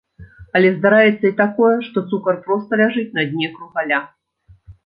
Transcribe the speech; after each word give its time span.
Але 0.59 0.69
здараецца 0.77 1.21
і 1.29 1.35
такое, 1.43 1.75
што 1.89 2.03
цукар 2.13 2.41
проста 2.49 2.81
ляжыць 2.83 3.07
на 3.19 3.29
дне 3.35 3.47
кругаля. 3.59 3.99